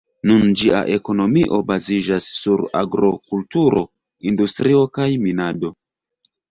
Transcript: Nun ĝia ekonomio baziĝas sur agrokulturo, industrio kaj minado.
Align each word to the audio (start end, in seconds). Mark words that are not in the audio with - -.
Nun 0.29 0.45
ĝia 0.61 0.79
ekonomio 0.93 1.59
baziĝas 1.67 2.31
sur 2.39 2.65
agrokulturo, 2.81 3.85
industrio 4.33 4.85
kaj 4.99 5.11
minado. 5.29 5.77